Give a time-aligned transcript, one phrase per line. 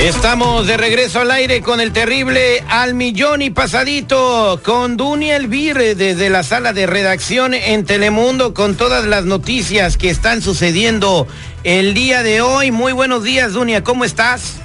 [0.00, 5.76] Estamos de regreso al aire con el terrible al millón y pasadito con Dunia Elvir
[5.76, 11.26] desde la sala de redacción en Telemundo con todas las noticias que están sucediendo
[11.64, 12.70] el día de hoy.
[12.70, 14.58] Muy buenos días, Dunia, ¿cómo estás?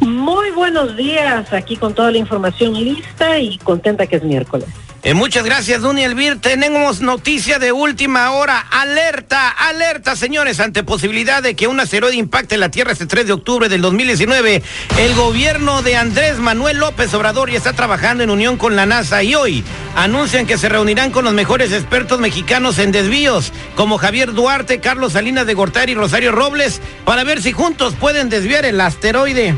[0.00, 4.68] Muy buenos días, aquí con toda la información lista y contenta que es miércoles.
[5.02, 6.42] Eh, muchas gracias, Duny Elvir.
[6.42, 8.58] Tenemos noticia de última hora.
[8.70, 13.32] Alerta, alerta, señores, ante posibilidad de que un asteroide impacte la Tierra este 3 de
[13.32, 14.62] octubre del 2019.
[14.98, 19.22] El gobierno de Andrés Manuel López Obrador ya está trabajando en unión con la NASA
[19.22, 19.64] y hoy
[19.96, 25.14] anuncian que se reunirán con los mejores expertos mexicanos en desvíos, como Javier Duarte, Carlos
[25.14, 29.56] Salinas de Gortari y Rosario Robles, para ver si juntos pueden desviar el asteroide.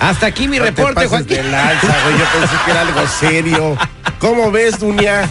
[0.00, 1.26] Hasta aquí mi reporte, Juan.
[1.26, 3.76] Yo pensé que era algo serio.
[4.18, 5.28] ¿Cómo ves, Dunia?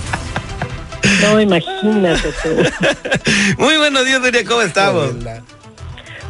[1.22, 2.34] No, imagínate
[3.58, 5.14] Muy buenos días, Dunia, ¿cómo estamos?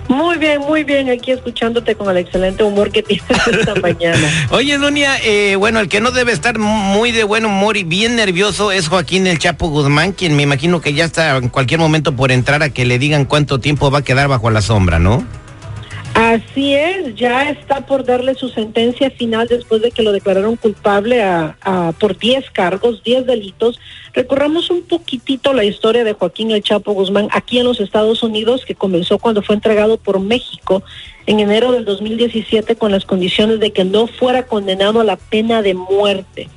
[0.08, 4.48] Muy bien, muy bien, aquí escuchándote con el excelente humor que tienes esta mañana.
[4.52, 8.16] Oye, Dunia, eh, bueno, el que no debe estar muy de buen humor y bien
[8.16, 12.16] nervioso es Joaquín El Chapo Guzmán, quien me imagino que ya está en cualquier momento
[12.16, 15.26] por entrar a que le digan cuánto tiempo va a quedar bajo la sombra, ¿no?
[16.20, 21.22] Así es, ya está por darle su sentencia final después de que lo declararon culpable
[21.22, 23.80] a, por 10 cargos, 10 delitos.
[24.14, 28.66] Recorramos un poquitito la historia de Joaquín El Chapo Guzmán aquí en los Estados Unidos,
[28.66, 30.82] que comenzó cuando fue entregado por México
[31.28, 35.62] en enero del 2017 con las condiciones de que no fuera condenado a la pena
[35.62, 36.50] de muerte.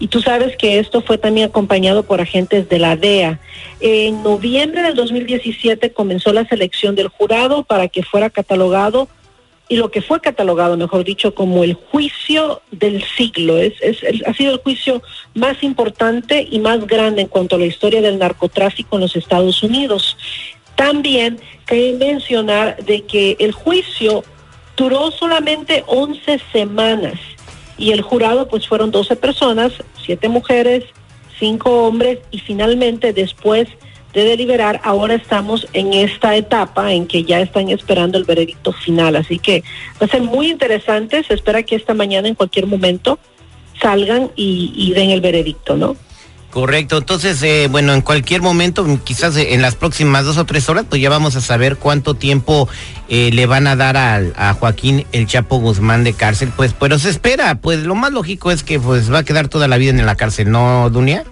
[0.00, 3.38] Y tú sabes que esto fue también acompañado por agentes de la DEA.
[3.80, 9.08] En noviembre del 2017 comenzó la selección del jurado para que fuera catalogado
[9.68, 13.58] y lo que fue catalogado, mejor dicho, como el juicio del siglo.
[13.58, 13.74] Es,
[14.26, 15.02] ha sido el juicio
[15.34, 19.62] más importante y más grande en cuanto a la historia del narcotráfico en los Estados
[19.62, 20.16] Unidos.
[20.76, 24.24] También cabe mencionar de que el juicio
[24.76, 27.20] duró solamente 11 semanas
[27.80, 29.72] y el jurado pues fueron 12 personas,
[30.04, 30.84] 7 mujeres,
[31.38, 33.68] 5 hombres y finalmente después
[34.12, 39.16] de deliberar, ahora estamos en esta etapa en que ya están esperando el veredicto final.
[39.16, 39.62] Así que
[40.00, 43.18] va a ser muy interesante, se espera que esta mañana en cualquier momento
[43.80, 45.96] salgan y, y den el veredicto, ¿no?
[46.50, 50.84] Correcto, entonces, eh, bueno, en cualquier momento, quizás en las próximas dos o tres horas,
[50.88, 52.68] pues ya vamos a saber cuánto tiempo
[53.08, 57.08] eh, le van a dar a Joaquín el Chapo Guzmán de cárcel, pues, pero se
[57.08, 60.04] espera, pues lo más lógico es que pues va a quedar toda la vida en
[60.04, 61.24] la cárcel, ¿no, Dunia?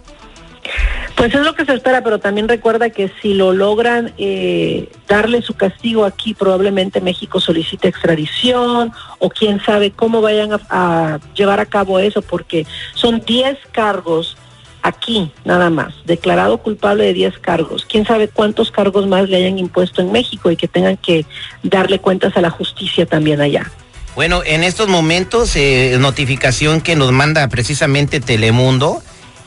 [1.16, 5.42] Pues es lo que se espera, pero también recuerda que si lo logran eh, darle
[5.42, 11.58] su castigo aquí, probablemente México solicite extradición o quién sabe cómo vayan a, a llevar
[11.58, 14.36] a cabo eso, porque son 10 cargos
[14.83, 17.87] aquí nada más, declarado culpable de 10 cargos.
[17.89, 21.27] ¿Quién sabe cuántos cargos más le hayan impuesto en México y que tengan que
[21.62, 23.71] darle cuentas a la justicia también allá?
[24.15, 29.00] Bueno, en estos momentos, eh, notificación que nos manda precisamente Telemundo,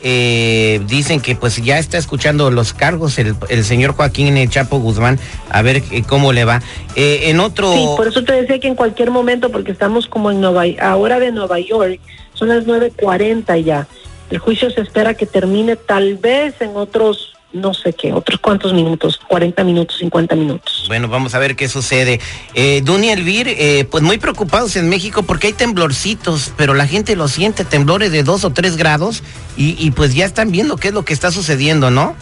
[0.03, 5.19] eh, dicen que pues ya está escuchando los cargos el, señor Joaquín el Chapo Guzmán,
[5.49, 6.61] a ver eh, cómo le va.
[6.95, 7.73] en otro...
[7.73, 11.19] Sí, por eso te decía que en cualquier momento, porque estamos como en Nueva, ahora
[11.19, 11.99] de Nueva York,
[12.33, 13.87] son las 9.40 ya.
[14.31, 18.73] El juicio se espera que termine tal vez en otros no sé qué, otros cuantos
[18.73, 20.85] minutos, 40 minutos, 50 minutos.
[20.87, 22.21] Bueno, vamos a ver qué sucede.
[22.53, 27.15] Eh, Duny Elvir, eh, pues muy preocupados en México porque hay temblorcitos, pero la gente
[27.17, 29.21] lo siente, temblores de dos o tres grados,
[29.57, 32.15] y, y pues ya están viendo qué es lo que está sucediendo, ¿no?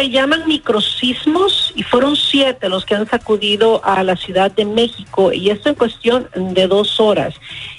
[0.00, 5.30] Le llaman microsismos y fueron siete los que han sacudido a la Ciudad de México
[5.30, 7.34] y esto en cuestión de dos horas.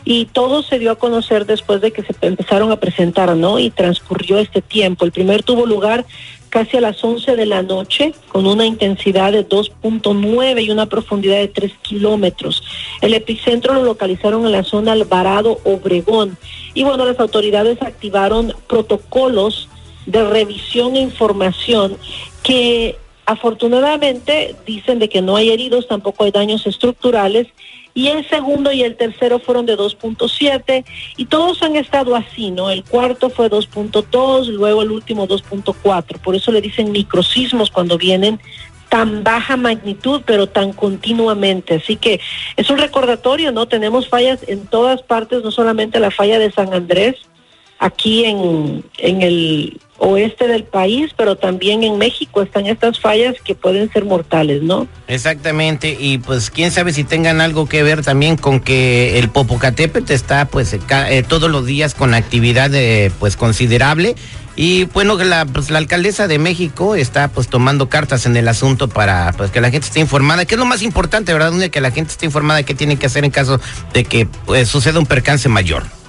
[0.05, 3.57] Y todo se dio a conocer después de que se empezaron a presentar, ¿no?
[3.57, 5.03] Y transcurrió este tiempo.
[5.03, 6.05] El primer tuvo lugar
[6.49, 11.37] casi a las 11 de la noche con una intensidad de 2.9 y una profundidad
[11.37, 12.61] de 3 kilómetros.
[13.01, 16.37] El epicentro lo localizaron en la zona Alvarado Obregón.
[16.75, 19.69] Y bueno, las autoridades activaron protocolos
[20.05, 21.97] de revisión e información
[22.43, 27.47] que afortunadamente dicen de que no hay heridos, tampoco hay daños estructurales
[27.93, 30.85] y el segundo y el tercero fueron de 2.7
[31.17, 32.69] y todos han estado así, ¿no?
[32.69, 38.39] El cuarto fue 2.2, luego el último 2.4, por eso le dicen microsismos cuando vienen
[38.89, 41.75] tan baja magnitud, pero tan continuamente.
[41.75, 42.19] Así que
[42.57, 43.65] es un recordatorio, ¿no?
[43.65, 47.15] Tenemos fallas en todas partes, no solamente la falla de San Andrés,
[47.81, 53.55] aquí en, en el oeste del país, pero también en México están estas fallas que
[53.55, 54.87] pueden ser mortales, ¿no?
[55.07, 60.13] Exactamente, y pues quién sabe si tengan algo que ver también con que el Popocatépetl
[60.13, 64.15] está pues eh, todos los días con actividad eh, pues considerable
[64.55, 68.89] y bueno, la, pues, la alcaldesa de México está pues tomando cartas en el asunto
[68.89, 71.53] para pues que la gente esté informada, que es lo más importante, ¿verdad?
[71.69, 73.59] Que la gente esté informada de qué tiene que hacer en caso
[73.93, 76.00] de que pues, suceda un percance mayor.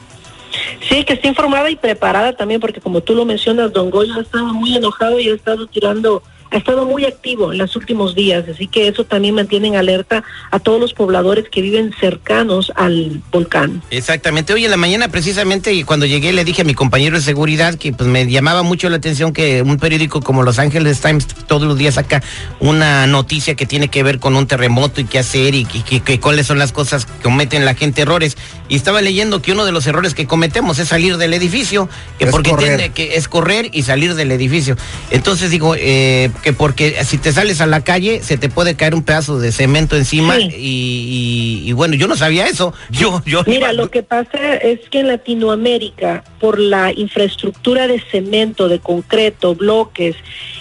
[0.92, 4.20] Sí, que esté informada y preparada también, porque como tú lo mencionas, Don Goyo ha
[4.20, 6.22] estado muy enojado y ha estado tirando
[6.52, 10.22] ha estado muy activo en los últimos días, así que eso también mantiene en alerta
[10.50, 13.82] a todos los pobladores que viven cercanos al volcán.
[13.90, 14.52] Exactamente.
[14.52, 17.74] Hoy en la mañana precisamente y cuando llegué le dije a mi compañero de seguridad
[17.76, 21.62] que pues me llamaba mucho la atención que un periódico como Los Ángeles Times todos
[21.62, 22.22] los días saca
[22.60, 26.46] una noticia que tiene que ver con un terremoto y qué hacer y, que, cuáles
[26.46, 28.36] son las cosas que cometen la gente errores.
[28.68, 31.88] Y estaba leyendo que uno de los errores que cometemos es salir del edificio,
[32.18, 34.76] que porque tiene que es correr y salir del edificio.
[35.10, 38.94] Entonces digo, eh, que porque si te sales a la calle se te puede caer
[38.94, 42.74] un pedazo de cemento encima y, bueno, yo no sabía eso.
[42.90, 48.68] Yo, yo Mira, lo que pasa es que en Latinoamérica, por la infraestructura de cemento,
[48.68, 50.16] de concreto, bloques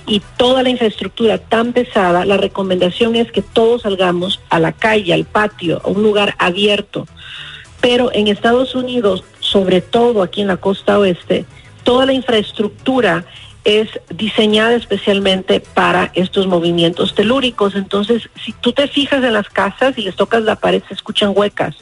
[0.07, 5.13] y toda la infraestructura tan pesada, la recomendación es que todos salgamos a la calle,
[5.13, 7.07] al patio, a un lugar abierto.
[7.81, 11.45] Pero en Estados Unidos, sobre todo aquí en la costa oeste,
[11.83, 13.25] toda la infraestructura
[13.63, 17.75] es diseñada especialmente para estos movimientos telúricos.
[17.75, 21.33] Entonces, si tú te fijas en las casas y les tocas la pared, se escuchan
[21.35, 21.75] huecas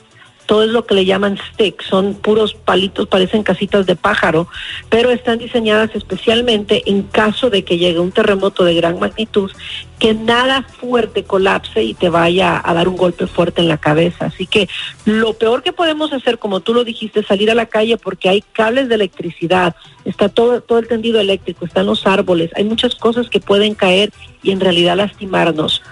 [0.50, 4.48] todo es lo que le llaman sticks, son puros palitos, parecen casitas de pájaro,
[4.90, 9.51] pero están diseñadas especialmente en caso de que llegue un terremoto de gran magnitud,
[10.00, 14.25] que nada fuerte colapse y te vaya a dar un golpe fuerte en la cabeza.
[14.25, 14.68] Así que
[15.06, 18.28] lo peor que podemos hacer, como tú lo dijiste, es salir a la calle porque
[18.28, 22.96] hay cables de electricidad, está todo, todo el tendido eléctrico, están los árboles, hay muchas
[22.96, 24.12] cosas que pueden caer
[24.42, 25.84] y en realidad lastimarnos,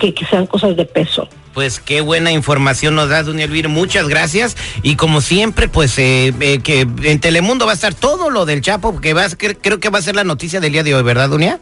[0.00, 1.28] que, que sean cosas de peso.
[1.54, 3.68] Pues qué buena información nos da, doña Elvira.
[3.68, 4.56] Muchas gracias.
[4.82, 8.60] Y como siempre, pues eh, eh, que en Telemundo va a estar todo lo del
[8.60, 11.28] Chapo, que va creo que va a ser la noticia del día de hoy, ¿verdad,
[11.28, 11.60] Dunia?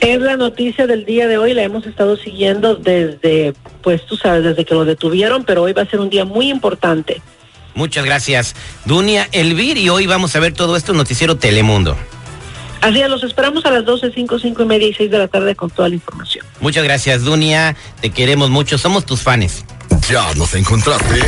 [0.00, 4.42] Es la noticia del día de hoy, la hemos estado siguiendo desde, pues tú sabes,
[4.42, 7.22] desde que lo detuvieron, pero hoy va a ser un día muy importante.
[7.74, 11.96] Muchas gracias, Dunia Elvir, y hoy vamos a ver todo esto en Noticiero Telemundo.
[12.82, 15.28] Así es, los esperamos a las 12, 5, 5 y media y 6 de la
[15.28, 16.44] tarde con toda la información.
[16.60, 17.76] Muchas gracias, Dunia.
[18.00, 18.76] Te queremos mucho.
[18.76, 19.64] Somos tus fans.
[20.10, 21.20] Ya nos encontraste.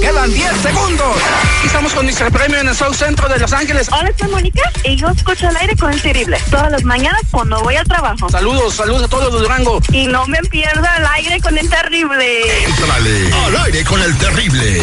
[0.00, 1.16] Quedan 10 segundos.
[1.62, 3.88] Y estamos con nuestro premio en el South Centro de Los Ángeles.
[3.92, 6.38] Hola, soy Mónica y yo escucho al aire con el terrible.
[6.50, 8.28] Todas las mañanas cuando voy al trabajo.
[8.28, 9.80] Saludos, saludos a todos los Durango.
[9.92, 12.64] Y no me pierda el aire con el terrible.
[12.64, 14.82] Entrale al aire con el terrible.